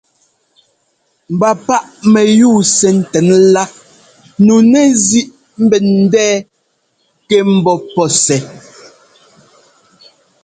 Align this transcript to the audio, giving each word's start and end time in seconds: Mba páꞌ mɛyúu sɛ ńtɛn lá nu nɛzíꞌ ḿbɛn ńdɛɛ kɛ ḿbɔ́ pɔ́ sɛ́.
Mba 1.33 1.49
páꞌ 1.65 1.89
mɛyúu 2.11 2.57
sɛ 2.75 2.87
ńtɛn 2.99 3.27
lá 3.53 3.63
nu 4.45 4.53
nɛzíꞌ 4.71 5.29
ḿbɛn 5.63 5.85
ńdɛɛ 6.03 6.33
kɛ 7.27 7.37
ḿbɔ́ 7.57 7.77
pɔ́ 7.93 8.07
sɛ́. 8.23 8.39